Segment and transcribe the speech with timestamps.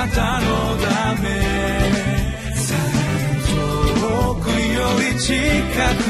[0.00, 0.46] なたの
[0.78, 1.28] ため。
[4.00, 5.34] 遠くより近
[6.04, 6.09] く。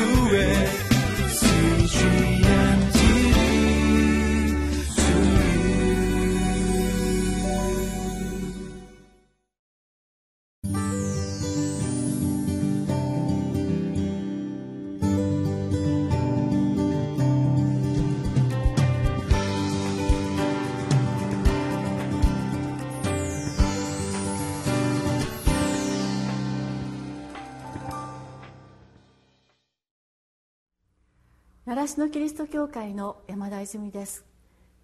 [31.70, 34.24] 習志野キリスト教会の山田泉です。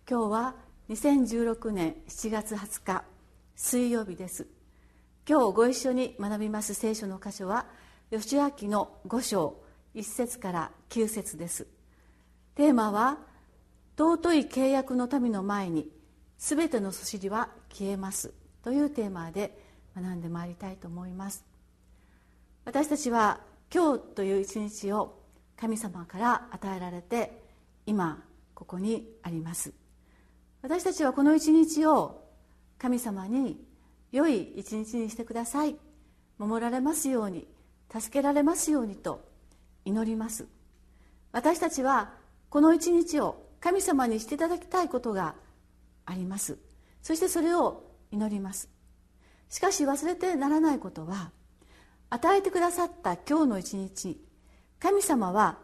[0.09, 0.55] 今日は
[0.89, 3.05] 2016年7月20日
[3.57, 4.47] 水曜日です。
[5.29, 7.67] 今日ご一緒に学びます聖書の箇所は
[8.13, 9.57] 吉明の5章
[9.97, 11.67] 1節から9節です。
[12.55, 13.19] テーマは
[13.99, 15.91] 尊い契約の民の前に
[16.39, 18.33] すべてのそしりは消えます。
[18.63, 19.59] というテーマで
[19.97, 21.45] 学んでまいりたいと思います。
[22.65, 23.41] 私たちは
[23.75, 25.26] 今日という一日を
[25.59, 27.43] 神様から与えられて
[27.87, 28.23] 今
[28.55, 29.73] ここにあります。
[30.63, 32.25] 私たちはこの一日を
[32.79, 33.65] 神様に
[34.13, 35.77] 良い一日にしてください。
[36.39, 37.47] 守られますように
[37.91, 39.21] 助けられますようにと
[39.85, 40.47] 祈ります。
[41.33, 42.13] 私たちは
[42.51, 45.35] この一日を神様にしていただきたいことが
[46.05, 46.59] あります。
[47.03, 48.69] そしてそれを祈ります。
[49.49, 51.31] しかし忘れてならないことは
[52.11, 54.21] 与えてくださった今日の一日
[54.79, 55.59] 神様は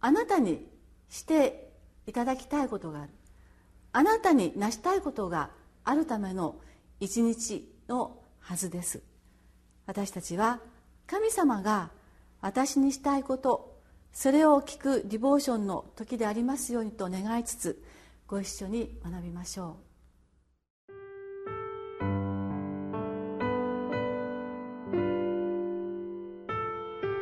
[0.00, 0.66] あなたに
[1.08, 1.72] して
[2.06, 3.10] いただきたいことがある。
[3.92, 5.50] あなたに成したいことが
[5.84, 6.56] あるための
[7.00, 9.02] 一日のはずです。
[9.86, 10.60] 私たちは
[11.06, 11.90] 神様が
[12.40, 13.78] 私にしたいこと
[14.12, 17.82] それを聞くディボーションの時でありますようにと願いつつ
[18.26, 19.87] ご一緒に学びましょう。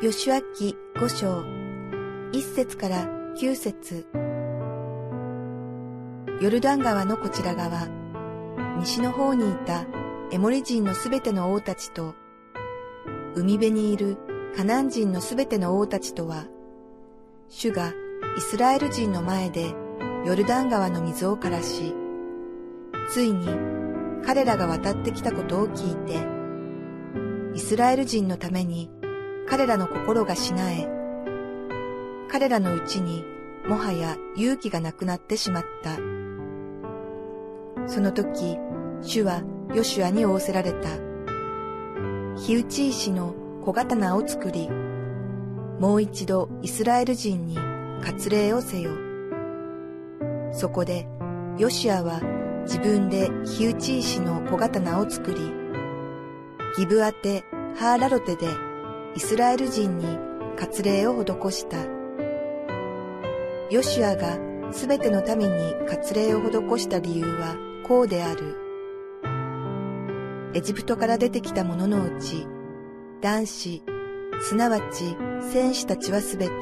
[0.08, 1.44] 吉脇五章
[2.30, 4.06] 一節から九節。
[6.40, 7.88] ヨルダン川のこちら側
[8.78, 9.84] 西の方にいた
[10.30, 12.14] エモリ人のすべての王たちと
[13.34, 14.16] 海辺にいる
[14.56, 16.44] カナン人のすべての王たちとは
[17.48, 17.92] 主が
[18.38, 19.74] イスラエル人の前で
[20.24, 21.96] ヨルダン川の水を枯らし
[23.10, 23.48] ついに
[24.24, 26.24] 彼らが渡ってきたことを聞いて
[27.56, 28.88] イスラエル人のために
[29.48, 30.88] 彼らの心がしなえ、
[32.28, 33.24] 彼らのうちに
[33.66, 35.96] もはや勇気がなくなってしまった。
[37.88, 38.58] その時、
[39.02, 39.42] 主は
[39.72, 40.88] ヨシュアに仰せられた。
[42.36, 43.34] 火打ち石の
[43.64, 44.68] 小刀を作り、
[45.78, 47.56] もう一度イスラエル人に
[48.02, 48.90] 割礼をせよ。
[50.52, 51.06] そこで、
[51.58, 52.20] ヨシュアは
[52.62, 55.52] 自分で火打ち石の小刀を作り、
[56.76, 57.44] ギブアテ・
[57.76, 58.48] ハーラロテで
[59.16, 60.18] イスラエル人に
[60.58, 61.78] 割礼を施した。
[63.70, 64.38] ヨシュアが
[64.74, 67.56] すべての民に割礼を施した理由は
[67.88, 68.54] こうである。
[70.52, 72.46] エジプトから出てきた者のうち、
[73.22, 73.82] 男子、
[74.42, 76.52] すなわち戦士たちはすべて、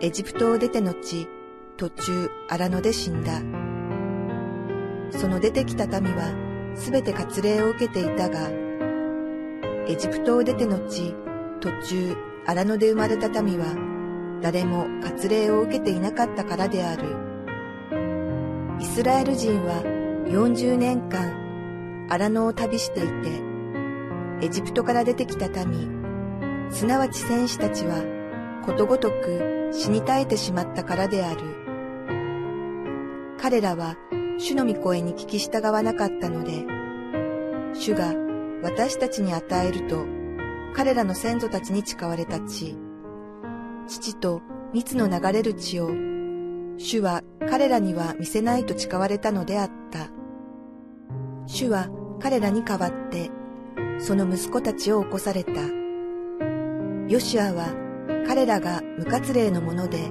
[0.00, 1.28] エジプトを出て後、
[1.76, 3.42] 途中荒野で死んだ。
[5.18, 6.32] その出てきた民は
[6.74, 8.69] すべて割礼を受けていたが、
[9.88, 11.14] エジプトを出て後、
[11.60, 13.66] 途中、荒野で生まれた民は、
[14.42, 17.16] 誰も割礼を受けていなかったからである。
[18.78, 19.82] イスラエル人は
[20.26, 23.42] 40年間、荒野を旅していて、
[24.42, 25.90] エジプトから出てきた民、
[26.70, 28.02] すなわち戦士たちは、
[28.64, 31.40] ことごとく死に絶えてしまったからである。
[33.38, 33.96] 彼らは
[34.38, 36.64] 主の御声に聞き従わなかったので、
[37.74, 38.14] 主が
[38.62, 40.06] 私たちに与えると、
[40.74, 42.76] 彼らの先祖たちに誓われた地、
[43.86, 45.90] 父と蜜の流れる地を、
[46.76, 50.10] 主は彼らには見せないと誓われたのであった。
[51.46, 51.88] 主は
[52.20, 53.30] 彼らに代わって、
[53.98, 55.52] その息子たちを起こされた。
[57.08, 57.74] ヨシアは
[58.26, 60.10] 彼らが無活礼のもので、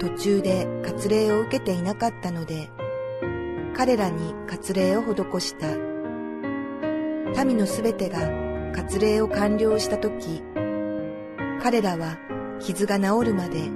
[0.00, 2.68] 途中で割礼を受けていなかったので、
[3.74, 5.91] 彼らに割礼を施した。
[7.44, 8.18] 民のすべてが
[8.74, 10.42] 割礼を完了したとき、
[11.62, 12.18] 彼らは
[12.60, 13.70] 傷が治るまで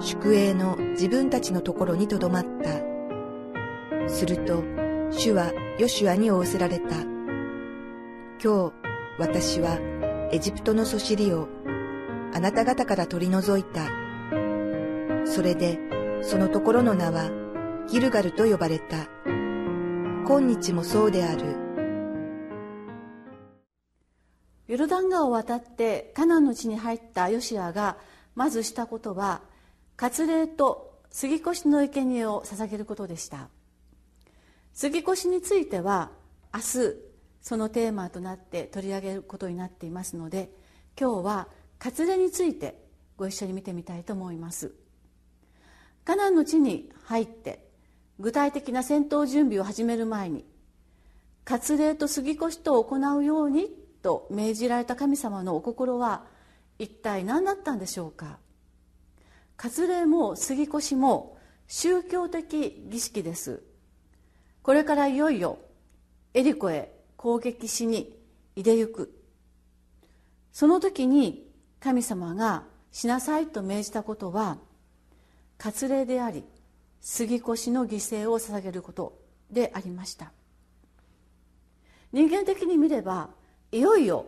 [0.00, 4.08] 宿営の自分たちのところにとどまった。
[4.08, 4.62] すると、
[5.10, 6.96] 主はヨシュアに仰せられた。
[8.42, 8.72] 今日、
[9.18, 9.78] 私は
[10.32, 11.48] エジプトのそしりを
[12.34, 13.86] あなた方から取り除いた。
[15.24, 15.78] それで、
[16.22, 17.30] そのところの名は
[17.88, 19.08] ギルガルと呼ばれた。
[20.26, 21.61] 今日もそうである。
[24.72, 27.98] ヨルダン川を渡ってカナンの地に入ったヨシアが
[28.34, 29.42] まずしたことは
[29.98, 33.50] 割礼と杉越の生贄を捧げることでした。
[34.72, 36.10] 杉越については
[36.54, 36.64] 明日
[37.42, 40.48] そのテーマとなって取り上げることになっていますので
[40.98, 41.48] 今日は
[41.78, 42.82] 割礼について
[43.18, 44.72] ご一緒に見てみたいと思います。
[46.06, 47.68] カナンの地に入って
[48.18, 50.46] 具体的な戦闘準備を始める前に
[51.44, 56.24] 割礼と杉越と行うようにと命じられた神様のお心は
[56.78, 58.38] 一体何だったんでしょうか？
[59.56, 61.38] 割礼も杉越も
[61.68, 63.62] 宗教的儀式です。
[64.62, 65.58] これからいよいよ
[66.34, 68.16] エリコへ攻撃しに
[68.56, 69.14] いでゆく。
[70.52, 71.48] その時に
[71.80, 74.58] 神様がしなさいと命じたことは
[75.58, 76.44] 割礼であり
[77.00, 79.18] 杉越の犠牲を捧げること
[79.50, 80.32] でありました。
[82.12, 83.30] 人間的に見れば
[83.72, 84.26] いよいよ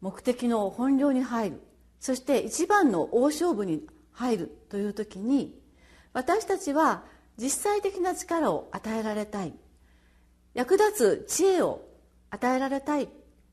[0.00, 1.60] 目的の本領に入る。
[2.00, 5.60] そして一番の大勝負に入るという時に
[6.12, 7.04] 私たちは
[7.36, 9.52] 実際的な力を与えられたい。
[10.54, 11.82] 役立つ知恵を
[12.30, 13.08] 与えられたい。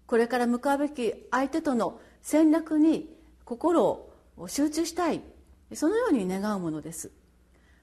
[0.08, 3.10] これから向かうべき相手との戦略に
[3.44, 5.22] 心を集中したい。
[5.74, 7.12] そのように願うものです。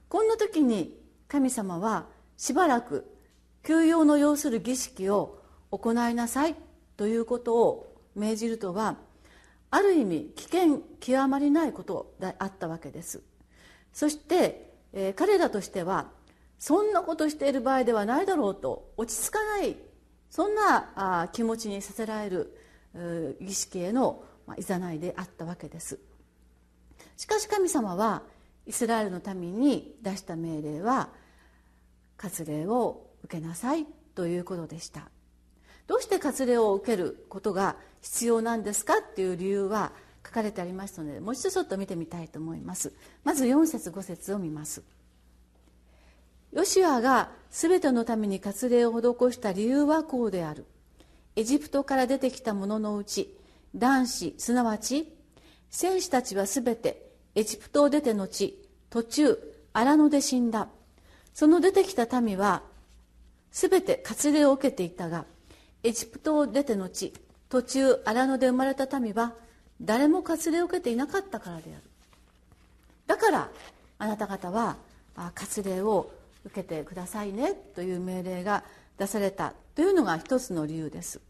[0.09, 0.99] こんな時に
[1.29, 3.07] 神様はしばらく
[3.63, 5.42] 休養の要する儀式を
[5.73, 6.55] 行いなさい
[6.97, 8.97] ということを命じるとは
[9.71, 13.23] ある意味危険極まりないことであったわけです。
[13.93, 16.11] そして、えー、彼らとしては
[16.59, 19.77] そんなことしている場合ではないだろうと落ち着かない
[20.31, 20.93] そんな
[21.23, 24.25] あ気持ちにさせられる儀式への
[24.59, 25.99] いざないであったわけです。
[27.17, 28.23] しかし神様は
[28.67, 31.09] イスラエルの民に出した命令は
[32.19, 35.12] 割礼を受けなさいということでした。
[35.93, 39.93] どうして割礼を受けることが必要なんですかっていう理由は
[40.25, 42.95] 書かれてありますのでもう一度ちょっと見てみたいと思います。
[43.25, 44.83] まず4節5節を見ます。
[46.51, 50.65] ヨシアが全てのために割礼を施した理由はこうである。
[51.37, 53.37] エジプトから出てきた者のうち
[53.75, 55.13] 男子すなわち
[55.69, 58.59] 戦士たちは全てエジプトを出て後
[58.89, 59.39] 途中
[59.75, 60.69] 荒野で死んだ。
[61.35, 62.63] その出てきた民は
[63.51, 65.27] 全て割礼を受けていたが
[65.83, 67.13] エジプトを出て後
[67.49, 69.35] 途中荒野で生まれた民は
[69.81, 71.83] 誰も割礼を受けていなかったからである。
[73.07, 73.51] だから
[73.99, 74.77] あなた方は
[75.15, 76.11] 割礼を
[76.45, 78.65] 受けてくださいねという命令が
[78.99, 81.21] 出されたというのが一つの理由です。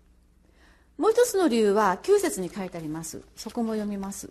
[0.98, 3.22] もう一つの理由は9節に書いてあります。
[3.36, 4.30] そこも読みます。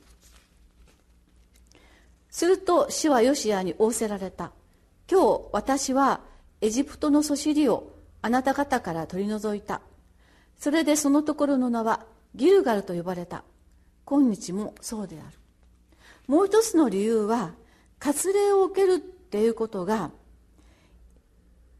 [2.30, 4.52] すると死はヨシアに仰せられた。
[5.10, 6.22] 今日私は
[6.62, 7.92] エジプトのそしりを
[8.22, 9.82] あなた方から取り除いた。
[10.62, 12.06] それでそのところの名は
[12.36, 13.44] ギルガルと呼ばれた。
[14.06, 15.36] 今日もそうである。
[16.28, 17.54] もう一つの理由は
[18.00, 20.12] 割礼を受けるっていうことが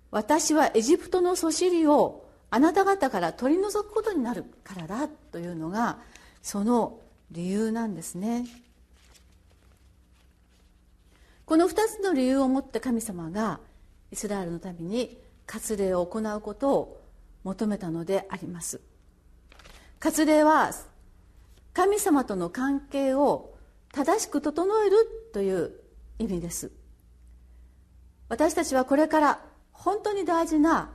[0.10, 6.00] 私はエジプトのそしりをあなた方から取り除くことになるからだというのが
[6.42, 7.00] その
[7.30, 8.48] 理由なんですね。
[11.46, 13.60] この2つの理由をもって神様が
[14.12, 17.01] イスラエルのために割礼を行うことを
[17.44, 18.82] 求めたのであります。
[20.00, 20.72] 割礼は
[21.74, 23.56] 神様との関係を
[23.94, 25.72] 正しく整えるという
[26.20, 26.72] 意味です。
[28.30, 29.40] 私たちはこれから
[29.72, 30.92] 本当に大事な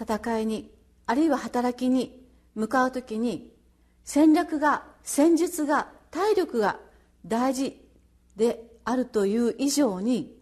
[0.00, 0.70] 戦いに
[1.06, 3.52] あるいは働きに向かう時に
[4.04, 6.78] 戦略が戦術が体力が
[7.26, 7.80] 大事
[8.36, 10.34] であるという以上に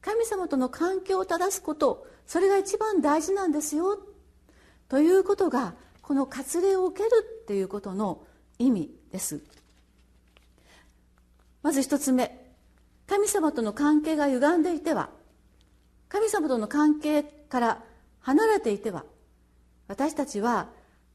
[0.00, 3.98] 神様との関係を正すことそれが一番大事なんですよ
[4.88, 7.10] ということがこの割礼を受ける
[7.42, 8.24] っていうことの
[8.58, 9.40] 意味です。
[11.62, 12.46] まず一つ目
[13.06, 15.10] 神様との関係が歪んでいては
[16.08, 17.82] 神様との関係から
[18.20, 19.04] 離れていては
[19.88, 20.68] 私たちは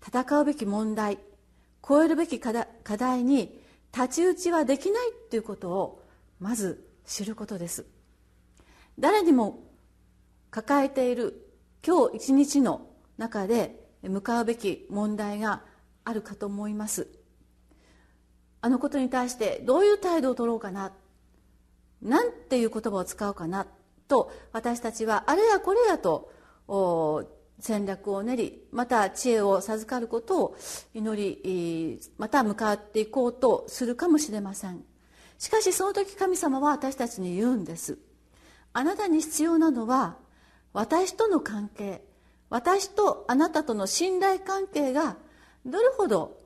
[0.06, 1.18] 戦うべき問題
[1.88, 3.60] 超えるべき課題に
[3.92, 6.04] 太刀打ちはできないということを
[6.40, 7.86] まず知ることです。
[9.00, 9.64] 誰にも
[10.52, 11.50] 抱えている
[11.86, 15.62] 今日一日の中で向かうべき問題が
[16.04, 17.08] あるかと思います。
[18.62, 20.92] あのことに対してどういう態度を取ろうかな？
[22.02, 23.68] なんていう言葉を使うかな？
[24.08, 26.32] と私たちはあれやこれやと
[27.60, 30.58] 戦略を練りまた知恵を授かることを
[30.94, 34.84] 祈りまた向かっていこうとするかもしれません。
[35.38, 37.98] しかしその時神様は私たちに言うんです。
[38.74, 40.18] あなたに必要なのは
[40.74, 42.02] 私との関係。
[42.54, 45.18] 私とあなたとの信頼関係が
[45.66, 46.38] どれほど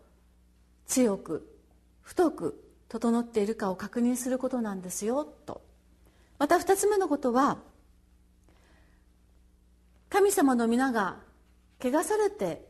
[0.86, 1.54] 強く
[2.02, 5.62] 太く整っているかを確認することなんですよと。
[6.40, 7.58] また二つ目のことは
[10.08, 11.18] 神様の皆が
[11.84, 12.66] 汚されて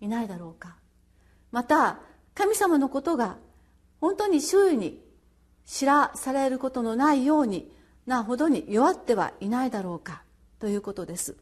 [0.00, 0.76] いないだろうか。
[1.50, 1.98] また
[2.32, 3.36] 神様のことが
[4.00, 4.98] 本当に周囲に
[5.66, 7.70] 知らされることのないように
[8.06, 10.22] なほどに弱ってはいないだろうか
[10.58, 11.36] ということです。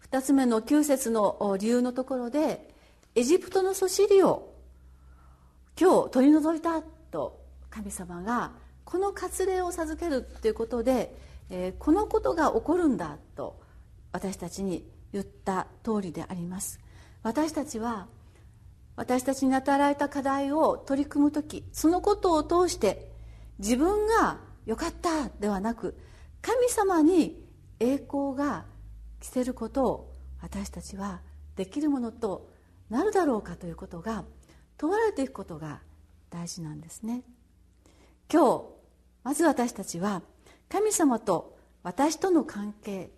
[0.00, 2.68] 二つ目の9節の理由のところで
[3.14, 4.54] エジプトのそしりを
[5.80, 7.40] 今日取り除いたと
[7.70, 8.52] 神様が
[8.84, 11.14] この割礼を授けるということで、
[11.48, 13.60] え、このことが起こるんだと
[14.12, 16.80] 私たちに言った通りであります。
[17.22, 18.08] 私たちは
[18.96, 23.10] 私たちに与えられた課題を取り組む時そのことを通して
[23.58, 25.98] 自分がよかったではなく
[26.42, 27.42] 神様に
[27.78, 28.64] 栄光が
[29.20, 31.20] 着せることを私たちは
[31.56, 32.48] できるものと
[32.88, 34.24] なるだろうかということが
[34.78, 35.80] 問われていくことが
[36.30, 37.22] 大事なんですね。
[38.32, 38.64] 今日
[39.22, 40.22] まず私たちは
[40.68, 43.10] 神様と私との関係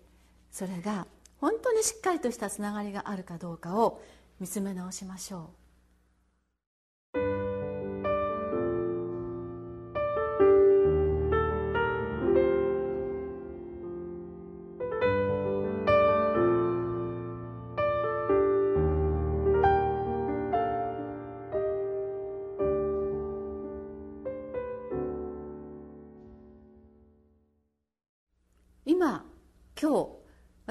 [0.51, 1.07] それが
[1.39, 4.01] 本当にしっかりとしたつながりがあるかどうかを
[4.39, 5.62] 見つめ直しましょう。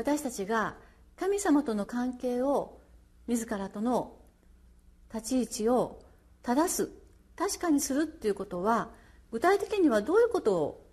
[0.03, 0.75] 私たちが
[1.15, 2.81] 神様との関係を
[3.29, 4.17] 自らとの
[5.15, 6.03] 立ち位置を
[6.43, 6.91] 正す
[7.37, 8.91] 確かにするっていうことは
[9.31, 10.87] 具体的にはどういうことを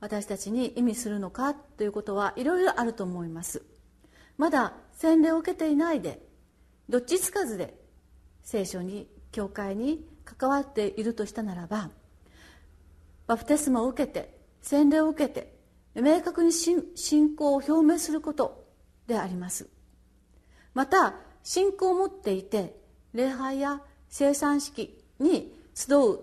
[0.00, 3.62] 私たちに意味するのかということはいろいろあると思います。
[4.36, 6.20] まだ洗礼を受けていないで
[6.88, 7.78] どっちつかずで
[8.42, 11.90] 聖書に教会に関わっているとしたならば
[13.28, 15.59] バプテスマを受けて洗礼を受けて
[15.94, 18.66] 明確に信仰を表明すること
[19.06, 19.68] であります。
[20.74, 22.76] また信仰を持っていて
[23.12, 26.20] 礼拝や生産式に集う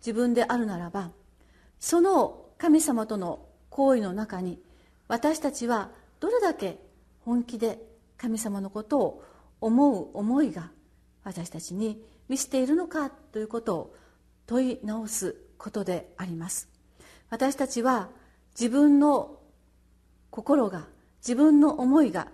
[0.00, 1.10] 自分であるならば
[1.80, 4.60] その神様との行為の中に
[5.08, 6.78] 私たちはどれだけ
[7.20, 7.78] 本気で
[8.16, 9.24] 神様のことを
[9.60, 10.70] 思う思いが
[11.24, 13.94] 私たちに見せているのかということを
[14.46, 16.68] 問い直すことであります。
[17.30, 18.10] 私たちは
[18.58, 19.38] 自分の
[20.30, 20.86] 心が
[21.18, 22.28] 自分の思いが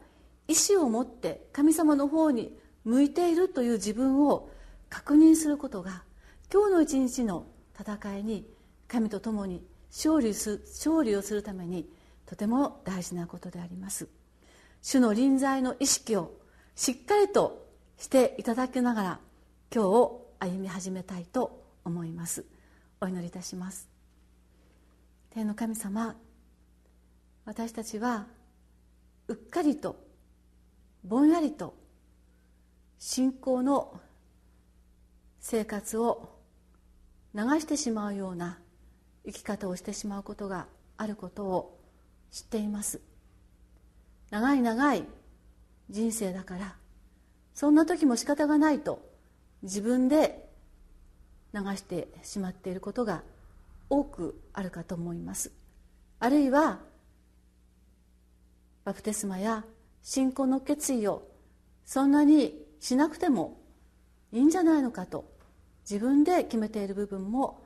[0.47, 4.49] 意志を持って神様の方に向いているという自分を
[4.89, 6.05] 確認することが
[6.53, 7.47] 今日の一日の
[7.79, 8.47] 戦いに
[8.87, 11.89] 神と共に勝利す勝利をするために
[12.27, 14.09] とても大事なことであります。
[14.81, 16.33] 主の臨在の意識を
[16.77, 17.67] しっかりと
[17.99, 19.21] していただきながら
[19.75, 22.45] 今日を歩み始めたいと思います。
[23.01, 23.92] お祈りいたします。
[25.35, 26.15] 天の神様
[27.47, 28.27] 私たちは
[29.29, 29.97] うっかりと
[31.05, 31.75] ぼんやりと
[32.99, 33.99] 信仰の
[35.41, 36.39] 生活を
[37.35, 38.59] 流してしまうような
[39.25, 40.67] 生き方をしてしまうことが
[40.99, 41.81] あることを
[42.31, 43.01] 知っています。
[44.29, 45.05] 長い長い
[45.89, 46.77] 人生だから
[47.55, 49.01] そんな時も仕方がないと
[49.63, 50.47] 自分で
[51.55, 53.23] 流してしまっていることが
[53.93, 55.53] 多くあるかと思います。
[56.19, 56.81] あるいは
[58.85, 59.65] バプテスマや
[60.03, 61.29] 信仰の決意を
[61.85, 63.61] そんなにしなくても
[64.33, 65.31] いいんじゃないのかと
[65.89, 67.63] 自分で決めている部分も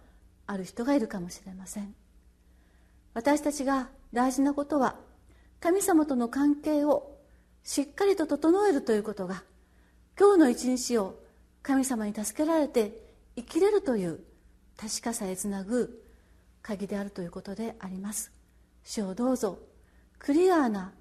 [0.49, 1.95] ある人がいるかもしれません。
[3.15, 4.97] 私たちが大事なことは
[5.61, 7.17] 神様との関係を
[7.63, 9.45] しっかりと整えるということが
[10.19, 11.21] 今日の一日を
[11.63, 12.93] 神様に助けられて
[13.37, 14.19] 生きれるという
[14.77, 16.03] 確かさへつなぐ
[16.67, 18.33] 鍵であるということであります。
[18.83, 19.61] 主をどうぞ
[20.19, 20.93] クリアーな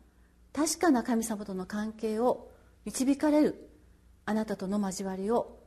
[0.53, 2.51] 確かな神様との関係を
[2.85, 3.69] 導かれる
[4.25, 5.57] あなたとの交わりを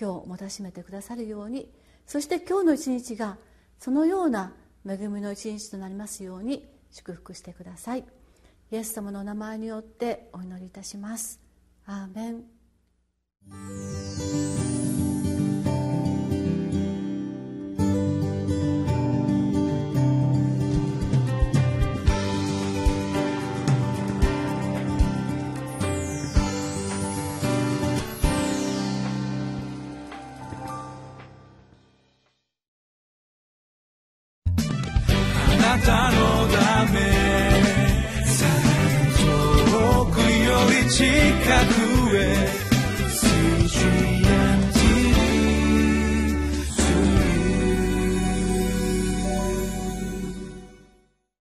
[0.00, 1.68] 今日もたしめてくださるように
[2.06, 3.36] そして今日の一日が
[3.80, 4.52] そのような
[4.88, 8.04] 恵みの一日となりますように祝福してください。
[8.70, 11.40] イエス様のお名前によってお祈りいたします。
[11.84, 12.44] アーメン。